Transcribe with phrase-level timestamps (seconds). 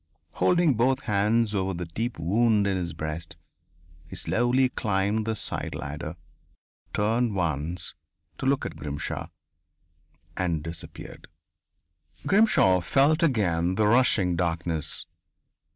[0.31, 3.35] Holding both hands over the deep wound in his breast,
[4.07, 6.15] he slowly climbed the side ladder,
[6.91, 7.93] turned once,
[8.39, 9.27] to look at Grimshaw,
[10.35, 11.27] and disappeared....
[12.25, 15.05] Grimshaw felt again the rushing darkness.